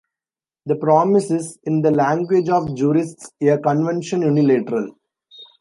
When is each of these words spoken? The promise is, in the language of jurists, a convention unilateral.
The 0.65 0.77
promise 0.77 1.29
is, 1.29 1.59
in 1.65 1.83
the 1.83 1.91
language 1.91 2.49
of 2.49 2.73
jurists, 2.75 3.29
a 3.43 3.59
convention 3.59 4.23
unilateral. 4.23 4.95